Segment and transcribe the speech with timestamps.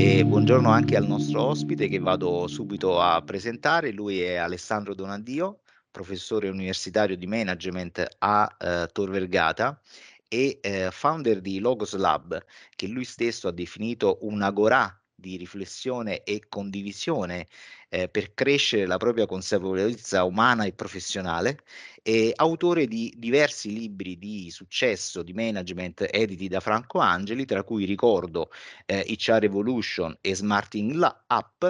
[0.00, 3.90] E buongiorno anche al nostro ospite che vado subito a presentare.
[3.90, 9.80] Lui è Alessandro Donadio, professore universitario di management a eh, Tor Vergata
[10.28, 12.40] e eh, founder di Logos Lab,
[12.76, 17.48] che lui stesso ha definito un'agorà di riflessione e condivisione
[17.88, 21.58] eh, per crescere la propria consapevolezza umana e professionale,
[22.02, 27.84] e autore di diversi libri di successo di management editi da Franco Angeli, tra cui
[27.84, 28.50] ricordo
[28.86, 31.64] eh, HR Revolution e Smarting App,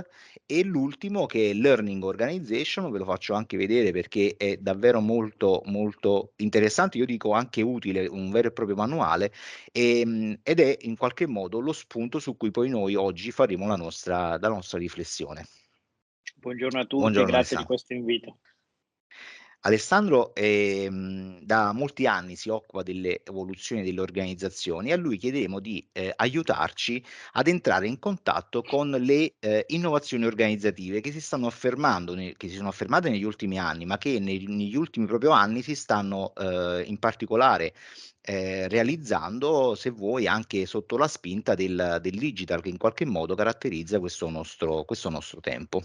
[0.47, 5.63] e l'ultimo che è Learning Organization, ve lo faccio anche vedere perché è davvero molto
[5.67, 9.33] molto interessante, io dico anche utile, un vero e proprio manuale,
[9.73, 13.67] e, ehm, ed è in qualche modo lo spunto su cui poi noi oggi faremo
[13.67, 15.45] la nostra, la nostra riflessione.
[16.41, 17.61] Buongiorno a tutti, Buongiorno, grazie Alessandro.
[17.61, 18.39] di questo invito.
[19.63, 25.59] Alessandro ehm, da molti anni si occupa delle evoluzioni delle organizzazioni e a lui chiederemo
[25.59, 31.49] di eh, aiutarci ad entrare in contatto con le eh, innovazioni organizzative che si stanno
[31.49, 35.33] affermando, ne, che si sono affermate negli ultimi anni, ma che nei, negli ultimi proprio
[35.33, 37.75] anni si stanno eh, in particolare
[38.21, 43.35] eh, realizzando, se vuoi, anche sotto la spinta del, del digital che in qualche modo
[43.35, 45.83] caratterizza questo nostro, questo nostro tempo.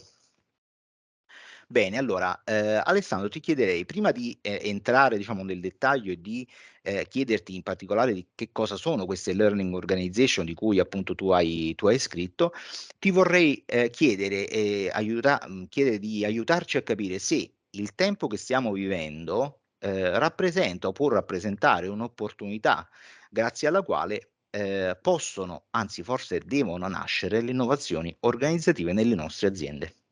[1.68, 6.48] Bene, allora, eh, Alessandro, ti chiederei, prima di eh, entrare diciamo, nel dettaglio e di
[6.82, 11.30] eh, chiederti in particolare di che cosa sono queste learning organization di cui appunto tu
[11.30, 12.54] hai, tu hai scritto,
[13.00, 15.40] ti vorrei eh, chiedere, eh, aiuta,
[15.70, 21.10] chiedere di aiutarci a capire se il tempo che stiamo vivendo eh, rappresenta o può
[21.10, 22.88] rappresentare un'opportunità
[23.30, 30.03] grazie alla quale eh, possono, anzi forse devono nascere le innovazioni organizzative nelle nostre aziende.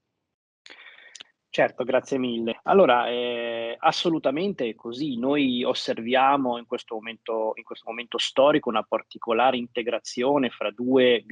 [1.53, 2.61] Certo, grazie mille.
[2.63, 5.17] Allora, eh, assolutamente è così.
[5.19, 11.25] Noi osserviamo in questo, momento, in questo momento storico una particolare integrazione fra due,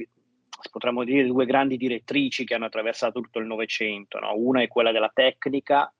[0.70, 4.18] potremmo dire, due grandi direttrici che hanno attraversato tutto il Novecento.
[4.18, 4.34] No?
[4.36, 5.90] Una è quella della tecnica,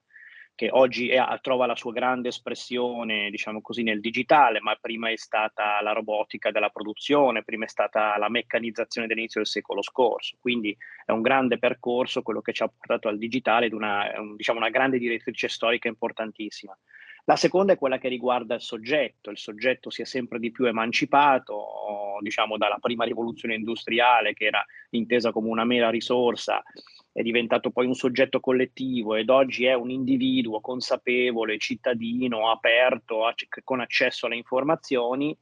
[0.54, 5.16] che oggi è, trova la sua grande espressione, diciamo così, nel digitale, ma prima è
[5.16, 10.36] stata la robotica della produzione, prima è stata la meccanizzazione dell'inizio del secolo scorso.
[10.40, 14.06] Quindi è un grande percorso quello che ci ha portato al digitale ed una,
[14.36, 16.76] diciamo, una grande direttrice storica importantissima.
[17.24, 19.30] La seconda è quella che riguarda il soggetto.
[19.30, 24.64] Il soggetto si è sempre di più emancipato, diciamo dalla prima rivoluzione industriale che era
[24.90, 26.62] intesa come una mera risorsa
[27.12, 33.22] è diventato poi un soggetto collettivo ed oggi è un individuo consapevole, cittadino, aperto,
[33.64, 35.36] con accesso alle informazioni,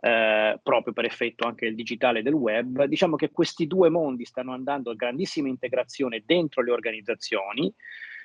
[0.00, 4.24] eh, proprio per effetto anche del digitale e del web, diciamo che questi due mondi
[4.24, 7.72] stanno andando a grandissima integrazione dentro le organizzazioni,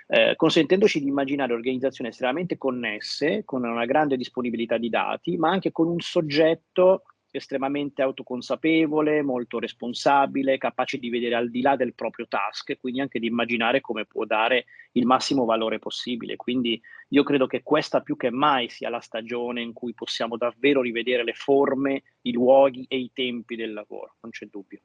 [0.07, 5.71] eh, consentendoci di immaginare organizzazioni estremamente connesse, con una grande disponibilità di dati, ma anche
[5.71, 7.03] con un soggetto
[7.37, 13.19] estremamente autoconsapevole, molto responsabile, capace di vedere al di là del proprio task quindi anche
[13.19, 16.35] di immaginare come può dare il massimo valore possibile.
[16.35, 20.81] Quindi io credo che questa più che mai sia la stagione in cui possiamo davvero
[20.81, 24.79] rivedere le forme, i luoghi e i tempi del lavoro, non c'è dubbio.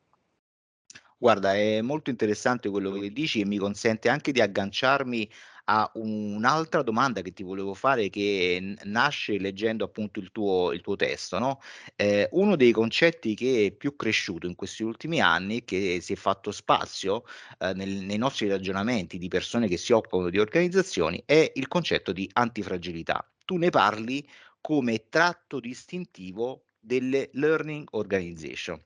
[1.23, 5.31] Guarda, è molto interessante quello che dici e mi consente anche di agganciarmi
[5.65, 10.97] a un'altra domanda che ti volevo fare che nasce leggendo appunto il tuo, il tuo
[10.97, 11.61] testo, no?
[11.95, 16.17] Eh, uno dei concetti che è più cresciuto in questi ultimi anni, che si è
[16.17, 17.25] fatto spazio
[17.59, 22.13] eh, nel, nei nostri ragionamenti di persone che si occupano di organizzazioni, è il concetto
[22.13, 23.31] di antifragilità.
[23.45, 24.27] Tu ne parli
[24.61, 28.83] come tratto distintivo delle learning organization.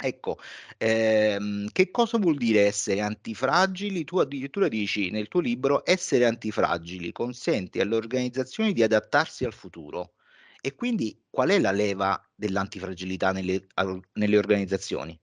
[0.00, 0.38] Ecco,
[0.76, 4.04] ehm, che cosa vuol dire essere antifragili?
[4.04, 10.12] Tu addirittura dici nel tuo libro essere antifragili consente alle organizzazioni di adattarsi al futuro.
[10.60, 13.66] E quindi qual è la leva dell'antifragilità nelle,
[14.12, 15.18] nelle organizzazioni?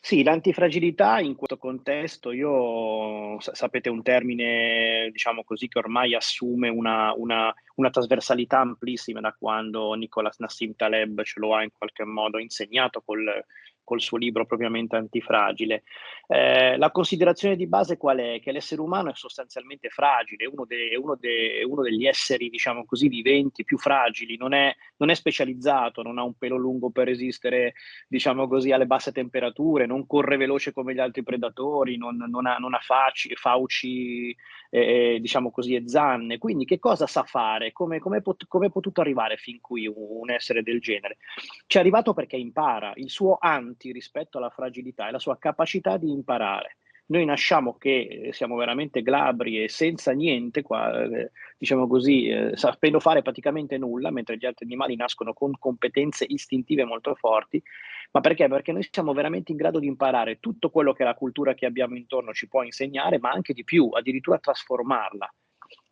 [0.00, 7.12] Sì, l'antifragilità in questo contesto, io sapete un termine, diciamo così, che ormai assume una,
[7.16, 12.38] una, una trasversalità amplissima da quando Nicolas Nassim Taleb ce lo ha in qualche modo
[12.38, 13.44] insegnato col,
[13.88, 15.84] col suo libro propriamente antifragile.
[16.26, 18.38] Eh, la considerazione di base qual è?
[18.38, 22.84] Che l'essere umano è sostanzialmente fragile, è uno, de, uno, de, uno degli esseri, diciamo
[22.84, 27.06] così, viventi più fragili, non è, non è, specializzato, non ha un pelo lungo per
[27.06, 27.72] resistere,
[28.06, 32.58] diciamo così, alle basse temperature, non corre veloce come gli altri predatori, non, non ha,
[32.58, 34.36] non ha faci, fauci,
[34.68, 36.36] eh, diciamo così, e zanne.
[36.36, 37.67] Quindi che cosa sa fare?
[37.72, 41.18] Come, come, pot- come è potuto arrivare fin qui un, essere del genere?
[41.66, 45.96] Ci è arrivato perché impara, il suo anti rispetto alla fragilità e la sua capacità
[45.96, 46.76] di imparare.
[47.10, 52.50] Noi nasciamo che eh, siamo veramente glabri e senza niente, qua, eh, diciamo così, eh,
[52.54, 57.62] sapendo fare praticamente nulla, mentre gli altri animali nascono con competenze istintive molto forti.
[58.10, 58.46] Ma perché?
[58.48, 61.96] Perché noi siamo veramente in grado di imparare tutto quello che la cultura che abbiamo
[61.96, 65.32] intorno ci può insegnare, ma anche di più, addirittura trasformarla.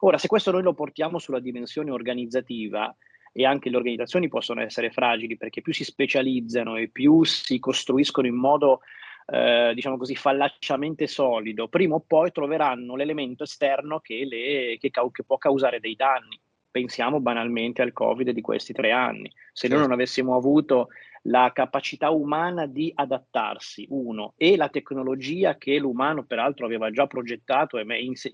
[0.01, 2.95] Ora, se questo noi lo portiamo sulla dimensione organizzativa,
[3.33, 8.27] e anche le organizzazioni possono essere fragili perché più si specializzano e più si costruiscono
[8.27, 8.81] in modo
[9.27, 15.25] eh, diciamo così, fallacciamente solido, prima o poi troveranno l'elemento esterno che, le, che, che,
[15.25, 16.41] può causare dei danni.
[16.71, 19.31] Pensiamo banalmente al Covid di questi tre anni.
[19.53, 20.89] Se noi non avessimo avuto
[21.23, 27.79] la capacità umana di adattarsi, uno, e la tecnologia che l'umano peraltro aveva già progettato
[27.79, 27.85] e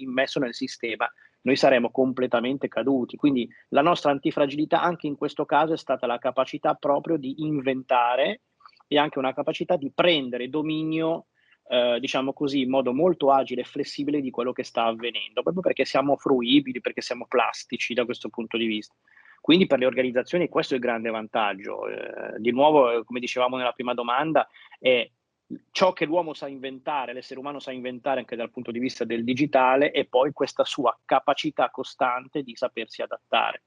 [0.07, 1.11] messo nel sistema,
[1.43, 3.17] noi saremmo completamente caduti.
[3.17, 8.43] Quindi la nostra antifragilità anche in questo caso è stata la capacità proprio di inventare
[8.87, 11.27] e anche una capacità di prendere dominio,
[11.69, 15.63] eh, diciamo così, in modo molto agile e flessibile di quello che sta avvenendo, proprio
[15.63, 18.95] perché siamo fruibili, perché siamo plastici da questo punto di vista.
[19.41, 21.89] Quindi per le organizzazioni questo è il grande vantaggio.
[21.89, 24.47] Eh, di nuovo, eh, come dicevamo nella prima domanda,
[24.79, 25.09] è
[25.71, 29.25] ciò che l'uomo sa inventare, l'essere umano sa inventare anche dal punto di vista del
[29.25, 33.63] digitale e poi questa sua capacità costante di sapersi adattare.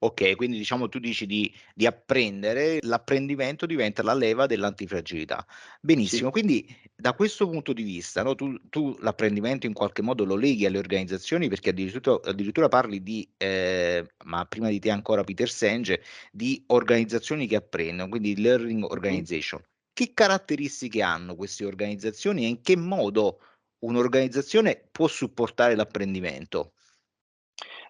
[0.00, 5.46] Ok, quindi diciamo tu dici di, di apprendere, l'apprendimento diventa la leva dell'antifragilità.
[5.80, 6.32] Benissimo, sì.
[6.32, 10.66] quindi da questo punto di vista no, tu, tu, l'apprendimento in qualche modo lo leghi
[10.66, 16.02] alle organizzazioni perché addirittura, addirittura parli di, eh, ma prima di te ancora Peter Senge,
[16.30, 19.62] di organizzazioni che apprendono, quindi learning organization.
[19.92, 23.40] Che caratteristiche hanno queste organizzazioni e in che modo
[23.80, 26.72] un'organizzazione può supportare l'apprendimento?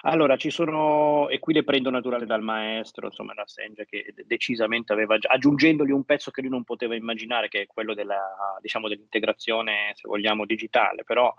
[0.04, 4.93] Allora, ci sono, e qui le prendo naturale dal maestro, insomma, la Senja, che decisamente
[4.93, 8.20] aveva già, aggiungendogli un pezzo che lui non poteva immaginare, che è quello della,
[8.60, 11.32] diciamo, dell'integrazione, se vogliamo, digitale, però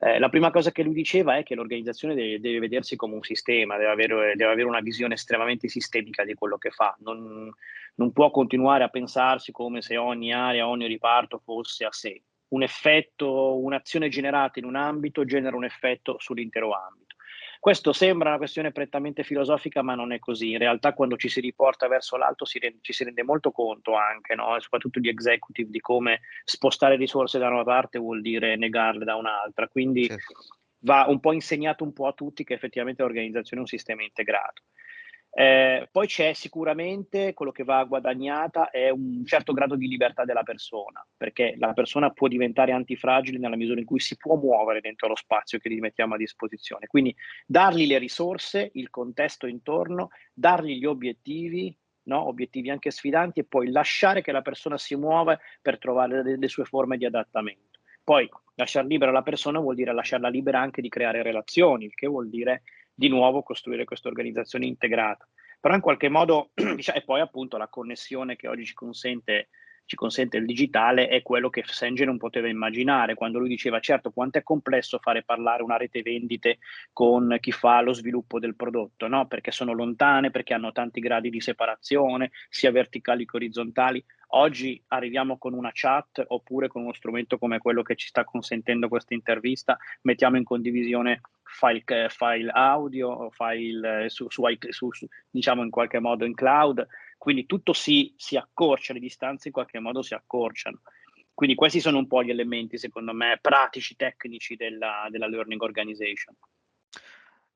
[0.00, 3.22] eh, la prima cosa che lui diceva è che l'organizzazione deve, deve vedersi come un
[3.22, 7.52] sistema, deve avere, deve avere, una visione estremamente sistemica di quello che fa, non,
[7.96, 12.22] non può continuare a pensarsi come se ogni area, ogni riparto fosse a sé.
[12.48, 17.07] Un effetto, un'azione generata in un ambito genera un effetto sull'intero ambito.
[17.60, 20.52] Questo sembra una questione prettamente filosofica, ma non è così.
[20.52, 23.94] In realtà, quando ci si riporta verso l'alto, si rende, ci si rende molto conto
[23.94, 24.58] anche, no?
[24.60, 29.66] soprattutto gli executive, di come spostare risorse da una parte vuol dire negarle da un'altra.
[29.68, 30.34] Quindi certo.
[30.80, 34.62] va un po' insegnato un po' a tutti che effettivamente l'organizzazione è un sistema integrato.
[35.30, 40.42] Eh, poi c'è sicuramente quello che va guadagnata è un certo grado di libertà della
[40.42, 45.08] persona, perché la persona può diventare antifragile nella misura in cui si può muovere dentro
[45.08, 46.86] lo spazio che gli mettiamo a disposizione.
[46.86, 47.14] Quindi
[47.46, 52.26] dargli le risorse, il contesto intorno, dargli gli obiettivi, no?
[52.26, 56.48] obiettivi anche sfidanti, e poi lasciare che la persona si muova per trovare le, le
[56.48, 57.78] sue forme di adattamento.
[58.02, 62.06] Poi lasciare libera la persona vuol dire lasciarla libera anche di creare relazioni, il che
[62.06, 62.62] vuol dire
[62.98, 65.24] di nuovo costruire questa organizzazione integrata.
[65.60, 69.50] Però in qualche modo, diciamo, e poi appunto la connessione che oggi ci consente,
[69.88, 74.10] ci consente il digitale è quello che Senge non poteva immaginare quando lui diceva certo
[74.10, 76.58] quanto è complesso fare parlare una rete vendite
[76.92, 79.26] con chi fa lo sviluppo del prodotto, no?
[79.26, 84.04] perché sono lontane, perché hanno tanti gradi di separazione, sia verticali che orizzontali.
[84.32, 88.88] Oggi arriviamo con una chat oppure con uno strumento come quello che ci sta consentendo
[88.88, 95.62] questa intervista, mettiamo in condivisione file, eh, file audio, file eh, su, su, su, diciamo
[95.62, 96.86] in qualche modo in cloud,
[97.18, 100.80] quindi tutto si, si accorcia, le distanze in qualche modo si accorciano.
[101.34, 106.34] Quindi questi sono un po' gli elementi, secondo me, pratici, tecnici della, della learning organization.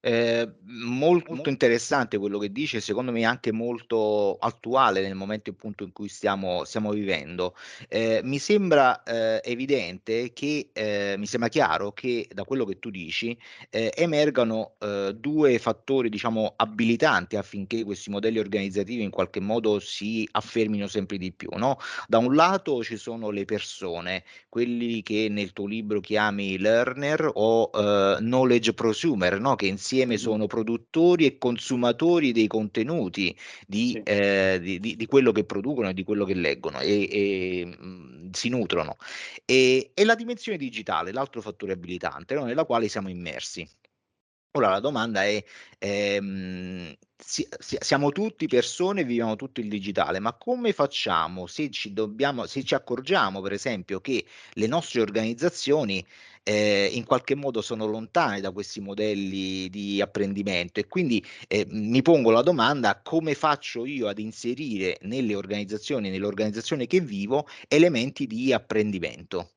[0.04, 5.92] Eh, molto, interessante quello che dice, secondo me anche molto attuale nel momento appunto in
[5.92, 7.54] cui stiamo, stiamo vivendo.
[7.88, 12.90] Eh, mi sembra eh, evidente che, eh, mi sembra chiaro che da quello che tu
[12.90, 13.38] dici
[13.70, 20.28] eh, emergano eh, due fattori, diciamo, abilitanti affinché questi modelli organizzativi in qualche modo si
[20.32, 21.50] affermino sempre di più.
[21.54, 21.78] No?
[22.08, 27.70] Da un lato ci sono le persone, quelli che nel tuo libro chiami learner o
[27.70, 29.54] knowledge prosumer, no?
[29.54, 35.32] che insieme insieme sono produttori e consumatori dei contenuti di, eh, di, di, di, quello
[35.32, 38.96] che producono e di quello che leggono e, e mh, si nutrono.
[39.44, 42.44] E, e, la dimensione digitale, l'altro fattore abilitante, no?
[42.44, 43.68] nella quale siamo immersi.
[44.54, 45.42] Ora la domanda è,
[45.78, 51.94] ehm, si, si, siamo tutti persone, viviamo tutto il digitale, ma come facciamo se ci,
[51.94, 56.04] dobbiamo, se ci accorgiamo, per esempio, che le nostre organizzazioni
[56.44, 62.02] eh, in qualche modo sono lontane da questi modelli di apprendimento e quindi eh, mi
[62.02, 68.52] pongo la domanda come faccio io ad inserire nelle organizzazioni, nell'organizzazione che vivo, elementi di
[68.52, 69.50] apprendimento?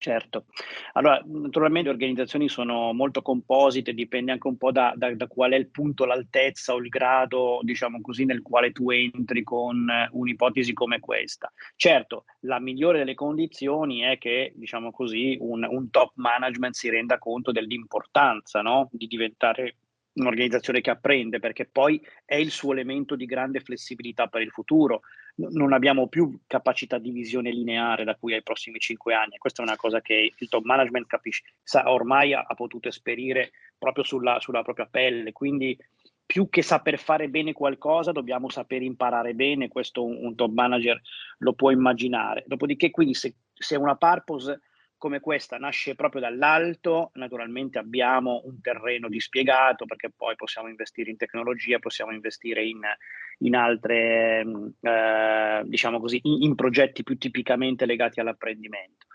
[0.00, 0.46] Certo,
[0.92, 5.50] allora naturalmente le organizzazioni sono molto composite, dipende anche un po' da, da, da, qual
[5.50, 10.72] è il punto, l'altezza o il grado, diciamo così, nel quale tu entri con un'ipotesi
[10.72, 11.52] come questa.
[11.74, 17.18] Certo, la migliore delle condizioni è che, diciamo così, un, un top management si renda
[17.18, 18.88] conto dell'importanza no?
[18.92, 19.78] di diventare
[20.12, 25.00] un'organizzazione che apprende, perché poi è il suo elemento di grande flessibilità per il futuro.
[25.38, 29.38] Non abbiamo più capacità di visione lineare da qui ai prossimi cinque anni.
[29.38, 33.52] Questa è una cosa che il top management capisce, sa, ormai ha, ha potuto esperire
[33.78, 35.30] proprio sulla, sulla propria pelle.
[35.30, 35.78] Quindi
[36.26, 41.00] più che saper fare bene qualcosa, dobbiamo saper imparare bene, questo un, un top manager
[41.38, 42.42] lo può immaginare.
[42.46, 44.60] Dopodiché, quindi, se, se una purpose
[44.98, 51.16] come questa nasce proprio dall'alto, naturalmente abbiamo un terreno dispiegato perché poi possiamo investire in
[51.16, 52.80] tecnologia, possiamo investire in,
[53.38, 59.06] in altre, mm, eh, diciamo così, in, in, progetti più tipicamente legati all'apprendimento.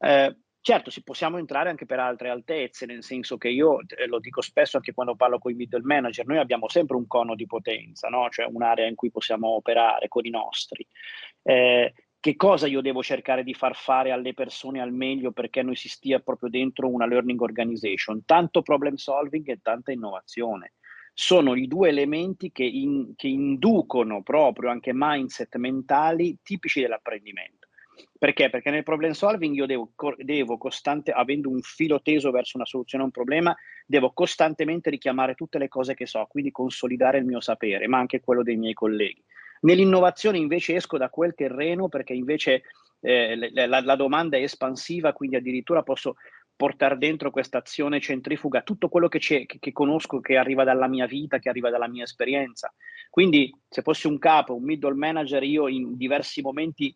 [0.00, 4.18] Eh, certo, si possiamo entrare anche per altre altezze, nel senso che io eh, lo
[4.18, 7.46] dico spesso anche quando parlo con i middle manager, noi abbiamo sempre un cono di
[7.46, 8.28] potenza, no?
[8.30, 10.84] cioè un'area in cui possiamo operare con i nostri.
[11.42, 15.74] Eh, che cosa io devo cercare di far fare alle persone al meglio perché noi
[15.74, 18.24] si stia proprio dentro una learning organization.
[18.26, 20.74] Tanto problem solving e tanta innovazione.
[21.14, 27.68] Sono i due elementi che, in, che inducono proprio anche mindset mentali tipici dell'apprendimento.
[28.18, 28.50] Perché?
[28.50, 33.02] Perché nel problem solving io devo, devo costante, avendo un filo teso verso una soluzione
[33.02, 37.40] a un problema, devo costantemente richiamare tutte le cose che so, quindi consolidare il mio
[37.40, 39.22] sapere, ma anche quello dei miei colleghi.
[39.60, 42.62] Nell'innovazione invece esco da quel terreno perché invece
[43.00, 46.16] eh, la, la, domanda è espansiva, quindi addirittura posso
[46.56, 51.06] portare dentro questa azione centrifuga tutto quello che, che, che, conosco, che arriva dalla mia
[51.06, 52.72] vita, che arriva dalla mia esperienza.
[53.08, 56.94] Quindi se fossi un capo, un middle manager, io in diversi momenti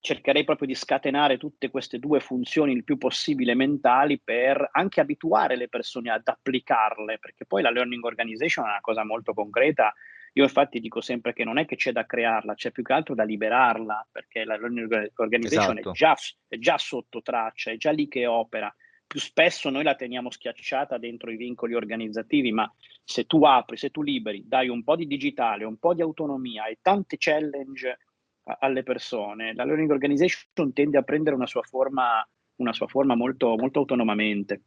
[0.00, 5.56] cercherei proprio di scatenare tutte queste due funzioni il più possibile mentali per anche abituare
[5.56, 9.92] le persone ad applicarle, perché poi la learning organization è una cosa molto concreta
[10.34, 13.14] io infatti dico sempre che non è che c'è da crearla, c'è più che altro
[13.14, 15.90] da liberarla, perché la learning organization esatto.
[15.90, 16.16] è, già,
[16.48, 18.74] è già sotto traccia, è già lì che opera.
[19.06, 22.72] Più spesso noi la teniamo schiacciata dentro i vincoli organizzativi, ma
[23.04, 26.64] se tu apri, se tu liberi, dai un po' di digitale, un po' di autonomia
[26.66, 27.98] e tante challenge
[28.44, 33.54] alle persone, la learning organization tende a prendere una sua forma, una sua forma molto,
[33.56, 34.62] molto autonomamente.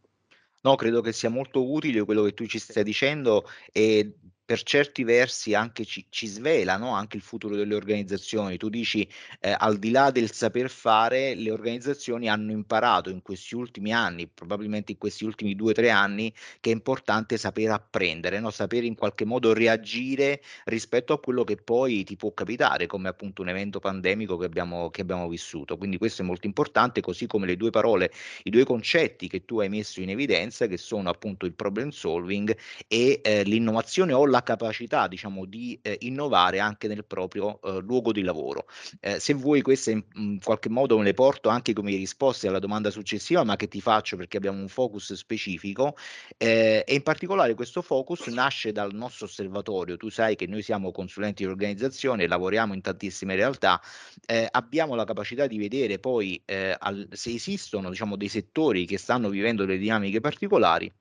[0.61, 4.15] No, credo che sia molto utile quello che tu ci stai dicendo e
[4.45, 6.93] per certi versi anche ci, ci svela no?
[6.93, 8.57] anche il futuro delle organizzazioni.
[8.57, 9.07] Tu dici,
[9.39, 14.27] eh, al di là del saper fare, le organizzazioni hanno imparato in questi ultimi anni,
[14.27, 18.51] probabilmente in questi ultimi due o tre anni, che è importante saper apprendere, no?
[18.51, 23.41] sapere in qualche modo reagire rispetto a quello che poi ti può capitare, come appunto
[23.41, 25.75] un evento pandemico che abbiamo, che abbiamo vissuto.
[25.77, 28.11] Quindi questo è molto importante, così come le due parole,
[28.43, 32.55] i due concetti che tu hai messo in evidenza, che sono appunto il problem solving
[32.87, 37.79] e eh, l'innovazione o la la capacità diciamo di eh, innovare anche nel proprio eh,
[37.79, 38.65] luogo di lavoro.
[38.99, 42.59] Eh, se vuoi queste in, in, qualche modo me le porto anche come risposte alla
[42.59, 45.95] domanda successiva, ma che ti faccio perché abbiamo un focus specifico
[46.37, 49.95] eh, e in particolare questo focus nasce dal nostro osservatorio.
[49.95, 53.81] Tu sai che noi siamo consulenti di organizzazione, lavoriamo in tantissime realtà,
[54.25, 58.97] eh, abbiamo la capacità di vedere poi eh, al, se esistono diciamo dei settori che
[58.97, 60.91] stanno vivendo delle dinamiche particolari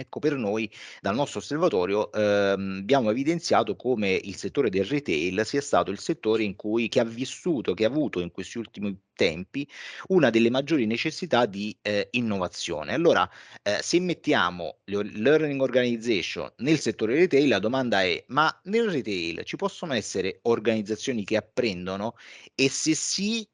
[0.00, 5.60] Ecco, per noi, dal nostro osservatorio, ehm, abbiamo evidenziato come il settore del retail sia
[5.60, 9.68] stato il settore in cui, che ha vissuto, che ha avuto in questi ultimi tempi
[10.08, 12.92] una delle maggiori necessità di eh, innovazione.
[12.94, 13.28] Allora,
[13.62, 19.42] eh, se mettiamo le learning organization nel settore retail, la domanda è: ma nel retail
[19.44, 22.14] ci possono essere organizzazioni che apprendono?
[22.54, 23.48] E se sì,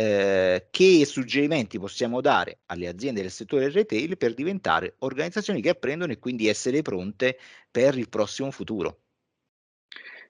[0.00, 6.12] eh, che suggerimenti possiamo dare alle aziende del settore retail per diventare organizzazioni che apprendono
[6.12, 7.38] e quindi essere pronte
[7.70, 9.00] per il prossimo futuro?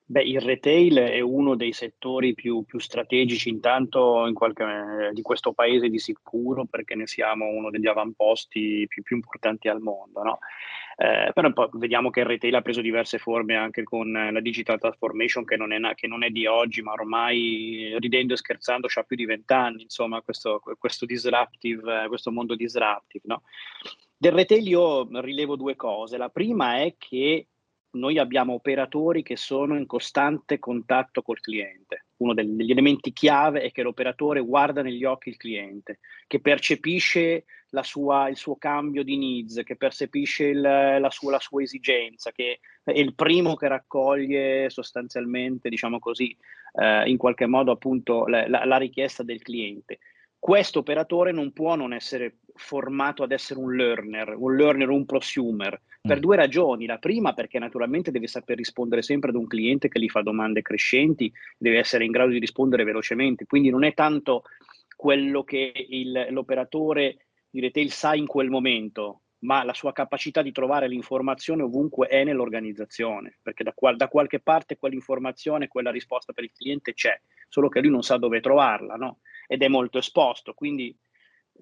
[0.05, 5.23] Beh, il retail è uno dei settori più, più strategici intanto in qualche, eh, di
[5.23, 10.21] questo paese di sicuro perché ne siamo uno degli avamposti più, più importanti al mondo.
[10.25, 10.39] No?
[11.03, 14.79] Eh, però poi vediamo che il retail ha preso diverse forme anche con la digital
[14.79, 19.03] transformation che non è, che non è di oggi, ma ormai ridendo e scherzando ha
[19.05, 23.25] più di vent'anni, insomma, questo, questo, disruptive, questo mondo disruptive.
[23.29, 23.45] No?
[24.15, 26.19] Del retail io rilevo due cose.
[26.19, 27.47] La prima è che
[27.93, 32.09] noi abbiamo operatori che sono in costante contatto col cliente.
[32.21, 37.45] Uno degli elementi chiave è che l'operatore guarda negli occhi il cliente, che percepisce
[37.83, 42.61] sua, il suo cambio di needs, che percepisce il, la, sua, la, sua, esigenza, che
[42.85, 46.37] è il primo che raccoglie sostanzialmente, diciamo così,
[46.75, 50.01] eh, in qualche modo appunto la, la, richiesta del cliente.
[50.39, 55.81] Questo operatore non può non essere formato ad essere un learner, un learner, un prosumer,
[56.01, 56.21] per mm.
[56.21, 56.87] due ragioni.
[56.87, 60.63] La prima perché naturalmente deve saper rispondere sempre ad un cliente che gli fa domande
[60.63, 64.45] crescenti, deve essere in grado di rispondere velocemente, quindi non è tanto
[64.97, 70.53] quello che il, l'operatore di retail sa in quel momento, ma la sua capacità di
[70.53, 76.45] trovare l'informazione ovunque è nell'organizzazione, perché da, qual- da qualche parte quell'informazione, quella risposta per
[76.45, 79.21] il cliente c'è, solo che lui non sa dove trovarla, no?
[79.47, 80.55] ed è molto esposto.
[80.55, 80.97] Quindi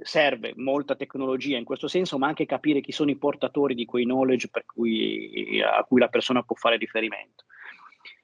[0.03, 4.05] serve molta tecnologia in questo senso, ma anche capire chi sono i portatori di quei
[4.05, 7.45] knowledge cui, a cui la persona può fare riferimento.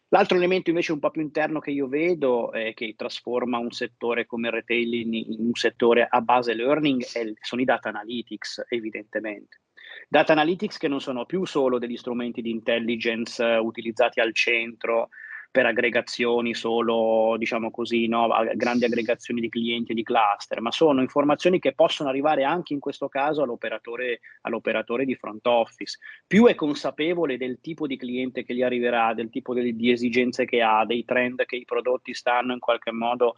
[0.09, 4.27] L'altro elemento invece un po' più interno che io vedo e che trasforma un settore
[4.27, 9.63] come il retailing in un settore a base learning è, sono i data analytics, evidentemente.
[10.09, 15.09] Data analytics che non sono più solo degli strumenti di intelligence utilizzati al centro
[15.55, 18.29] per aggregazioni solo, diciamo così, no?
[18.57, 22.81] grandi aggregazioni di clienti e di cluster, ma sono informazioni che possono arrivare anche in
[22.81, 26.01] questo caso all'operatore, all'operatore di front office.
[26.27, 30.45] Più è consapevole del tipo di cliente che gli arriverà, del tipo di, di esigenze
[30.45, 33.37] che ha, dei trend che i prodotti stanno in qualche modo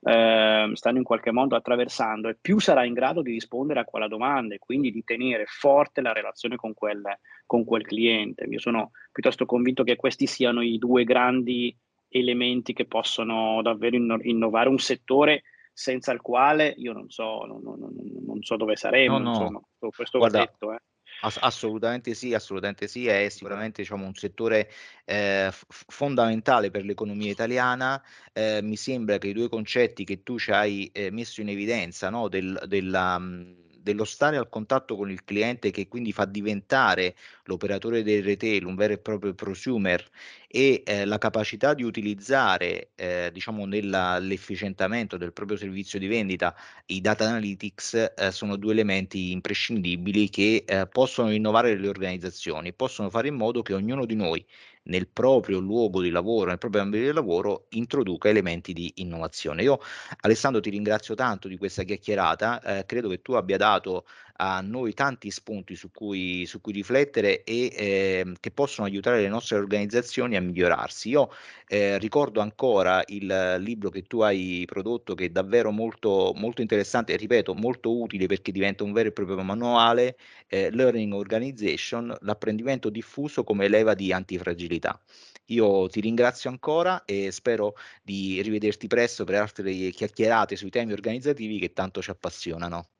[0.00, 4.08] eh, stanno in qualche modo attraversando e più sarà in grado di rispondere a quella
[4.08, 7.02] domanda e quindi di tenere forte la relazione con quel,
[7.44, 8.44] con quel cliente.
[8.44, 11.76] Io sono piuttosto convinto che questi siano i due grandi
[12.08, 17.78] elementi che possono davvero innovare un settore senza il quale io non so, non, non,
[18.24, 19.18] non so dove saremo.
[19.18, 19.30] No, no.
[19.30, 19.60] Insomma,
[19.94, 20.78] questo Guarda, detto, eh.
[21.26, 24.70] Ass- assolutamente sì, assolutamente sì, è sicuramente diciamo, un settore
[25.04, 28.00] eh, f- fondamentale per l'economia italiana.
[28.32, 32.10] Eh, mi sembra che i due concetti che tu ci hai eh, messo in evidenza,
[32.10, 37.14] no, del, della, mh, dello stare al contatto con il cliente che quindi fa diventare
[37.44, 40.04] l'operatore del retail un vero e proprio prosumer
[40.48, 46.52] e eh, la capacità di utilizzare eh, diciamo nell'efficientamento del proprio servizio di vendita
[46.86, 53.08] i data analytics eh, sono due elementi imprescindibili che eh, possono innovare le organizzazioni, possono
[53.08, 54.44] fare in modo che ognuno di noi
[54.86, 59.62] nel proprio luogo di lavoro, nel proprio ambito di lavoro, introduca elementi di innovazione.
[59.62, 59.78] Io
[60.20, 64.92] Alessandro ti ringrazio tanto di questa chiacchierata, eh, credo che tu abbia dato a noi
[64.94, 70.36] tanti spunti su cui, su cui riflettere e eh, che possono aiutare le nostre organizzazioni
[70.36, 71.08] a migliorarsi.
[71.10, 71.30] Io
[71.68, 77.12] eh, ricordo ancora il libro che tu hai prodotto che è davvero molto, molto interessante
[77.12, 80.16] e ripeto molto utile perché diventa un vero e proprio manuale,
[80.48, 85.00] eh, Learning Organization, l'apprendimento diffuso come leva di antifragilità.
[85.46, 91.58] Io ti ringrazio ancora e spero di rivederti presto per altre chiacchierate sui temi organizzativi
[91.58, 92.95] che tanto ci appassionano.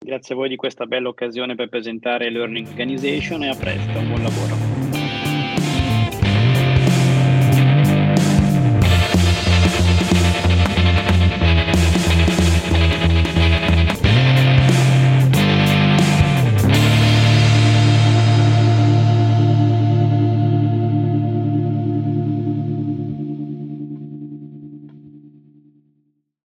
[0.00, 4.22] Grazie a voi di questa bella occasione per presentare Learning Organization e a presto, buon
[4.22, 4.67] lavoro.